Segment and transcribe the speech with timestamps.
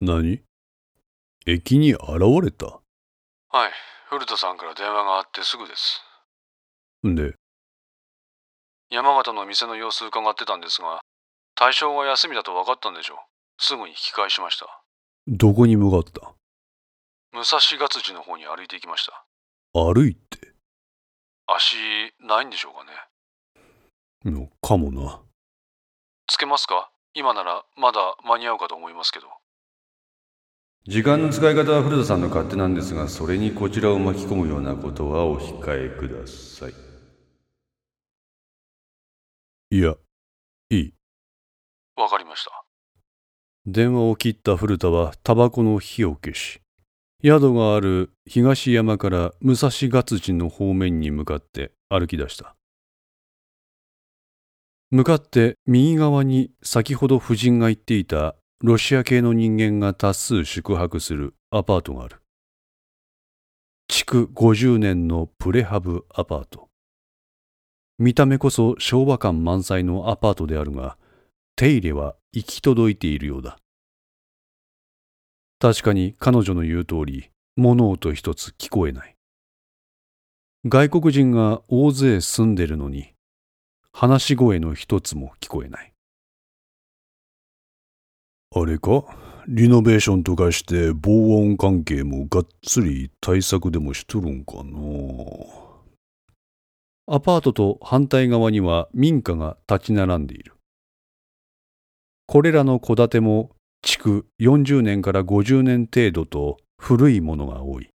[0.00, 0.42] 何？
[1.46, 2.02] 駅に現
[2.42, 2.66] れた？
[2.66, 3.70] はい、
[4.08, 6.02] 古田さんから電話があってすぐです。
[7.06, 7.34] んで、
[8.90, 11.00] 山形の店の様子伺ってたんですが、
[11.54, 13.16] 対象が休みだと分かったんでしょう。
[13.58, 14.66] すぐに引き返しました。
[15.28, 16.32] どこに向かった？
[17.32, 19.24] 武蔵月寺の方に歩いていきました。
[19.72, 20.52] 歩いて？
[21.46, 21.76] 足、
[22.20, 24.32] ないんでしょうかね。
[24.32, 25.20] のかもな。
[26.26, 26.90] つけますか？
[27.12, 29.26] 今ならまだ間に合うかと思いますけど。
[30.86, 36.74] 時間の使い方は古田さんの勝手なんですがそれにこちらを巻き込むようなことはお控えください
[39.74, 39.96] いや、
[40.70, 40.94] いい。
[41.96, 42.64] わかりました。
[43.66, 46.60] 電話を切った古田はタバコの火を消し、
[47.24, 52.54] 宿がある東山から武蔵月寺の方面に向かって歩き出した。
[54.92, 62.22] 向かって右側に先ほど夫人が言っていたロシア系の人間が多数宿泊するアパートがある。
[63.88, 66.70] 築50年のプレハブアパート。
[67.98, 70.96] 見た目こそ昭和感満載のアパートであるが、
[71.56, 73.58] 手入れは行き届いているようだ。
[75.58, 79.14] 確かに彼女の言う通り、物音一つ聞こえない。
[80.64, 83.12] 外国人が大勢住んでるのに、
[83.92, 85.93] 話し声の一つも聞こえない。
[88.56, 89.04] あれか？
[89.48, 94.62] リノベーションとかして防音関係もがっつり対策でもしとるんかな？
[97.06, 100.54] アパートと反対側には民家が立ち並んでいる。
[102.26, 103.50] これらの戸建ても
[103.82, 107.90] 築40年から50年程度と古いものが多い。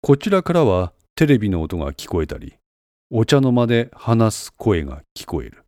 [0.00, 2.54] こちらからはテレビの音が聞こえたり、
[3.10, 5.61] お茶の間で話す声が聞こえる。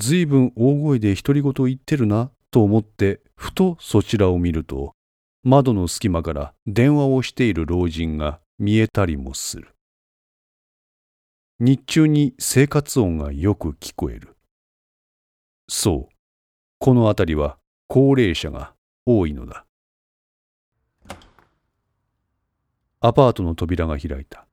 [0.00, 4.94] ずいぶん大声で独り言言ってるなと思ってふとそちらを見ると、
[5.42, 9.74] 窓の隙間から電話をしている老人が見えたりもする。
[11.58, 14.36] 日中に生活音がよく聞こえる。
[15.68, 16.14] そう、
[16.78, 18.72] この辺りは高齢者が
[19.04, 19.66] 多いのだ。
[23.00, 24.46] アパートの扉が開いた。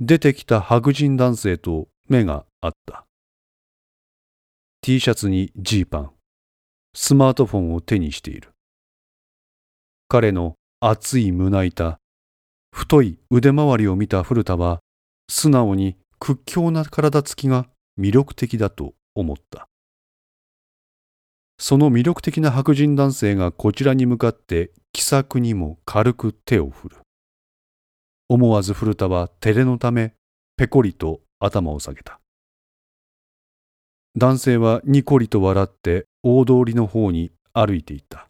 [0.00, 3.06] 出てきた白人男性と目が合った。
[4.80, 6.10] T シャツにジーパン、
[6.94, 8.50] スマートフォンを手にしている。
[10.08, 12.00] 彼の熱い胸板、
[12.72, 14.80] 太い腕周りを見た古田は、
[15.28, 19.68] 素直に屈強な体つきが魅力的だと思った。
[21.56, 27.03] その魅力的な白人男性がこちらに向かって気さくにも軽く手を振る。
[28.28, 30.14] 思わず古田は照れのため
[30.56, 32.20] ペコリと頭を下げた。
[34.16, 38.28] 男性はニコリと笑って大通りの方に歩いていった。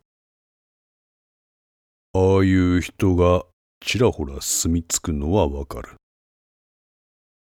[2.15, 3.45] ああいう人が
[3.81, 5.97] ちらほら住み着くのはわかる。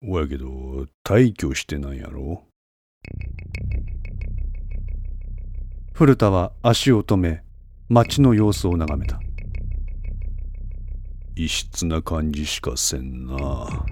[0.02, 2.42] おやけど、退去してなんやろ？
[5.92, 7.44] 古田は足を止め、
[7.90, 9.20] 街の様子を眺めた。
[11.42, 13.86] 異質な感じしかせんな。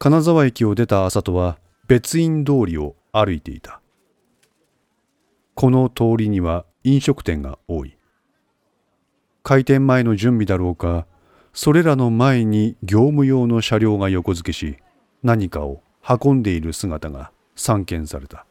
[0.00, 3.80] 金沢駅を出た朝とは別院通りを歩いていた。
[5.54, 7.96] この通りには飲食店が多い。
[9.42, 11.06] 開店前の準備だろうか、
[11.52, 14.76] それらの前に業務用の車両が横付けし、
[15.22, 18.46] 何かを運んでいる姿が散見された。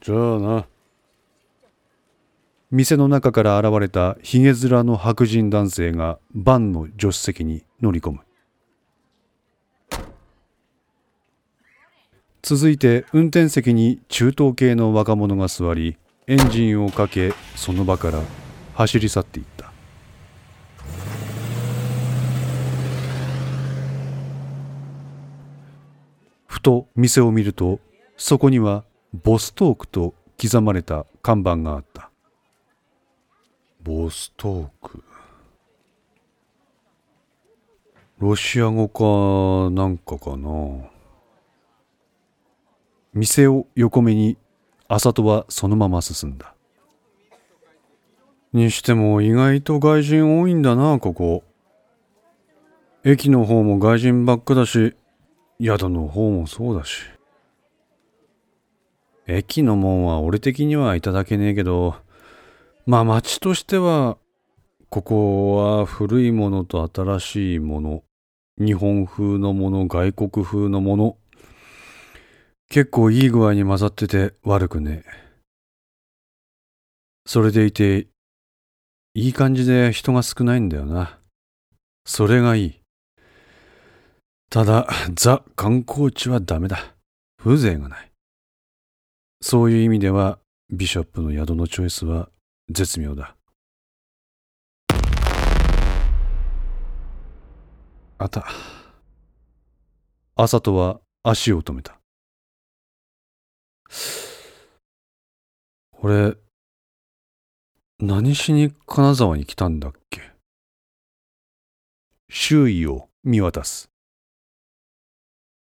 [0.00, 0.66] じゃあな。
[2.70, 8.25] 店の中から現れたひげ面の白人男性がバンの助手席に乗り込む。
[12.48, 15.96] 続いて運転席に中東系の若者が座り
[16.28, 18.22] エンジンをかけその場から
[18.74, 19.72] 走り去っていった。
[26.46, 27.80] ふと店を見ると
[28.16, 28.84] そこには
[29.24, 32.10] ボストークと刻まれた看板があった。
[33.82, 35.02] ボストーク？
[38.20, 40.94] ロシア語かなんかかな？
[43.16, 44.36] 店を横目に、
[44.88, 46.54] あさとはそのまま進んだ。
[48.52, 51.42] にしても意外と外人多いんだな、ここ。
[53.04, 54.94] 駅の方も外人ばっかだし、
[55.62, 57.04] 宿の方もそうだし。
[59.26, 61.96] 駅の門は俺的にはいただけねえけど、
[62.84, 64.18] まあ街としては、
[64.90, 68.02] ここは古いものと新しいもの、
[68.58, 71.16] 日本風のもの、外国風のもの、
[72.68, 75.26] 結構いい具合に混ざってて悪くねえ。
[77.24, 78.08] それでいて、
[79.14, 81.18] いい感じで人が少ないんだよな。
[82.04, 82.80] それがいい。
[84.50, 86.94] ただ、ザ観光地はダメだ。
[87.38, 88.12] 風情がない。
[89.40, 90.38] そういう意味では、
[90.70, 92.28] ビショップの宿のチョイスは
[92.70, 93.36] 絶妙だ。
[98.18, 98.46] あた。
[100.34, 101.98] 朝とは足を止めた。
[106.02, 106.36] 俺、
[107.98, 110.20] 何しに金沢に来たんだっけ？
[112.28, 113.90] 周囲を見渡す。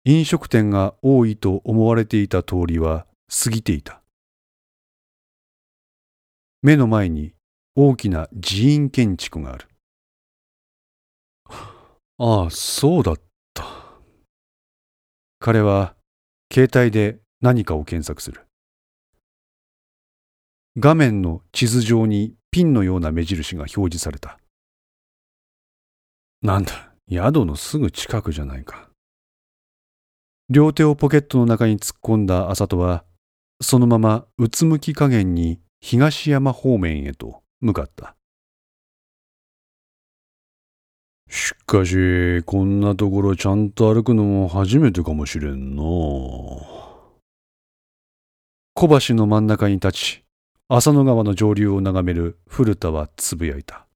[0.05, 3.07] 飲食店が多いと思われていた通りは
[3.43, 4.01] 過ぎていた。
[6.61, 7.33] 目の前に
[7.75, 9.67] 大きな寺院建築がある。
[12.17, 13.19] ああ、そうだっ
[13.53, 13.65] た。
[15.39, 15.95] 彼は
[16.53, 18.47] 携帯で何かを検索する。
[20.77, 24.39] 画面の地図上にピンのような目印が表示された。
[26.41, 28.89] なんだ、宿のすぐ近くじゃないか。
[30.49, 33.03] 両手をポケットの中に突っ込んだ麻人は、
[33.61, 38.15] そのままうつむき加減に東山方面へと向かった。
[41.29, 46.92] しかし、こんなところちゃんと歩くのも初めてかもしれんの。
[48.85, 50.23] 小橋の真ん中に立ち、
[50.67, 53.87] 浅野川の上流を眺める古田はつぶやいた。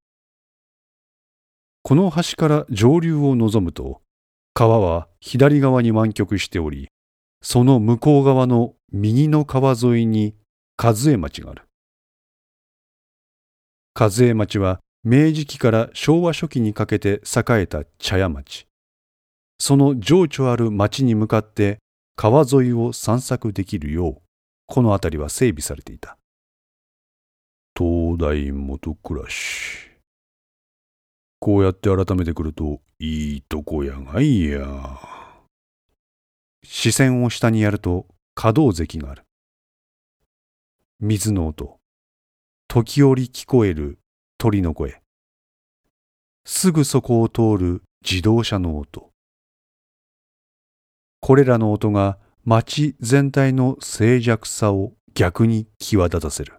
[1.84, 4.00] この橋から上流を望むと、
[4.54, 6.88] 川は左側に湾曲しており、
[7.42, 10.36] その向こう側の右の川沿いに
[10.82, 11.64] 和江町がある。
[13.94, 18.68] 和江町は明治期から昭和初期にかけて栄えた茶屋町。
[19.60, 21.80] その情緒ある町に向かって
[22.16, 24.27] 川沿いを散策できるよう
[24.68, 26.18] この辺りは整備されていた。
[27.76, 29.90] 東大元暮らし。
[31.40, 35.00] こうやって改めてくると、いいとこやがいや。
[36.64, 39.24] 視線を下にやると、可動石がある。
[41.00, 41.80] 水の音。
[42.68, 44.00] 時折聞こえる
[44.38, 45.02] 鳥の声。
[46.46, 49.12] すぐそこを通る自動車の音。
[51.22, 52.18] これらの音が
[52.50, 56.54] 街全体の静寂さを逆に際立たせる。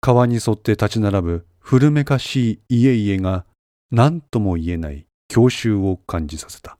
[0.00, 3.44] 川に沿って立ち並ぶ古めかしい家々が
[3.90, 6.78] 何とも言えない郷愁を感じさせた。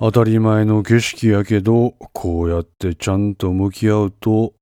[0.00, 4.54] 当たり前の景色やけど、こうやってちゃんと向き合うと、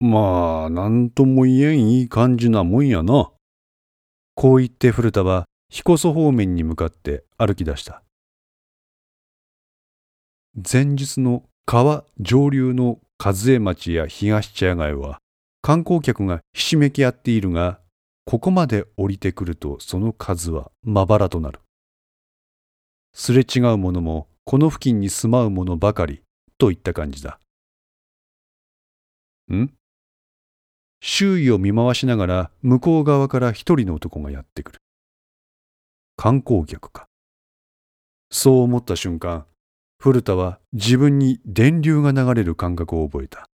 [0.00, 3.30] まあ、何とも言えんいい感じなもんやな。
[4.34, 8.01] こう言って古田は彦祖方面に向かって歩き出した。
[10.54, 15.18] 前日の川上流の和江町や東茶屋街は
[15.62, 17.80] 観光客がひしめき合っているが、
[18.26, 21.60] ここまで降りてくるとその数はまばらとなる。
[23.14, 26.22] すれ違う者もこの付近に住まう者ばかり
[26.58, 27.38] といった感じだ。
[29.50, 29.72] ん？
[31.00, 34.78] 周囲を見回しながら向こう側から一人の男がやってくる。
[36.16, 37.06] 観光客か。
[38.30, 39.46] そう思った瞬間、
[40.02, 43.48] 古田は自分に電流が流れる感覚を覚えた。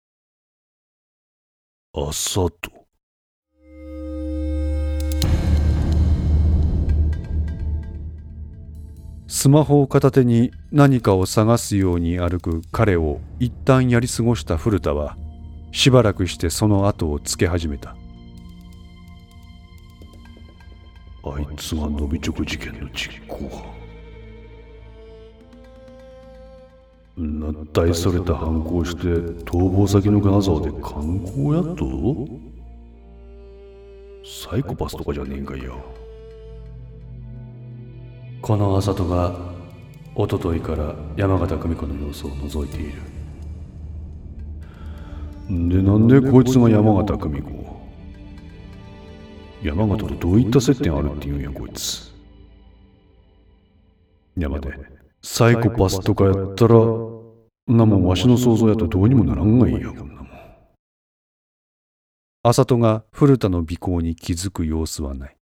[1.92, 2.72] 朝と。
[9.26, 15.18] スマホを片手に何かを探すように歩く彼を一旦やり過ごした古田は
[15.72, 17.96] しばらくしてその後をつけ始めた
[21.24, 23.85] あいつが伸び直事件の実行犯
[27.18, 29.08] 大それた反抗して
[29.46, 32.28] 逃亡先の金沢で観光やっと？
[34.26, 35.78] サイコパスとかじゃねえんかいよ。
[38.42, 39.34] この朝とが
[40.14, 43.02] おとといから山形久美子の様子を覗いている。
[45.70, 47.54] でなんでこいつが山形久美子？
[49.64, 52.14] 山形とどういった接点あるって言うんやこいつ。
[54.38, 54.95] 山で
[55.28, 60.30] サイコパスとかやったら、なもんわしの想像やとどうにもならんがいいや、こんなもん。
[62.44, 65.36] 浅戸が古田の尾行に気づく様子はない。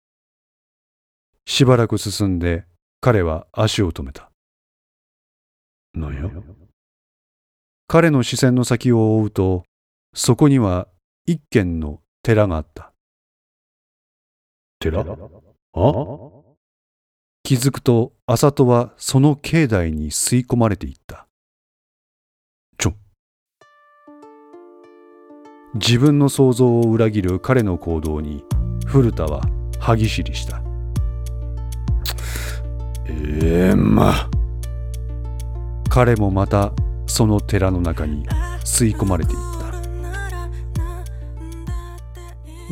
[1.47, 2.65] しばらく進んで
[3.01, 4.29] 彼は足を止めた。
[5.95, 6.29] なんや
[7.88, 9.63] 彼の視線の先を追うと、
[10.13, 10.88] そこには
[11.25, 12.93] 一軒の寺があった。
[14.77, 16.40] 寺あ
[17.43, 21.27] 気づくと、浅戸はその境内に吸い込まれていった。
[22.77, 22.93] ちょ。
[25.74, 28.45] 自分の想像を裏切る彼の行動に、
[28.86, 29.41] 古田は
[29.79, 30.62] 歯ぎしりした。
[33.07, 34.29] ええま
[35.89, 36.71] 彼もまた
[37.07, 38.25] その寺の中に
[38.63, 39.51] 吸い込まれていった。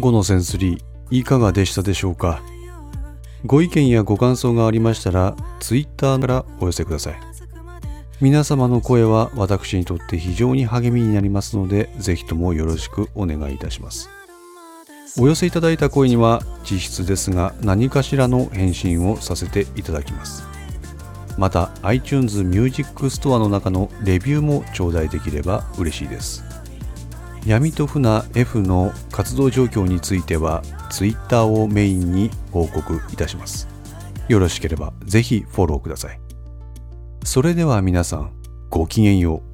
[0.01, 2.41] 5のセンスリーいかがでしたでしょうか？
[3.45, 7.15] ご意見やご感想がありましたら、ツイッターからお寄せください。
[8.19, 14.09] 皆様の声は私にとって非常に励みになりますので、ぜひともよろしくお願いいたします。
[15.17, 20.43] お寄せいただいた声には実質ですが何かしらの返信をさせていただきます。
[21.37, 26.43] また iTunes Music Store の中のレビューも頂戴できれば嬉しいです。
[27.45, 33.67] 闇と船 F の活動状況については Twitter をメインに報告いたします。
[34.27, 36.19] よろしければぜひフォローください。
[37.23, 38.33] それでは皆さん
[38.69, 39.48] ごきげんよう。